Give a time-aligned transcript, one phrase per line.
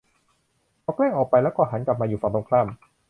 [0.81, 2.67] เขาแกล้งออกไปแล้วก็หันกลับมาอยู่ฝั่งตรงข้าม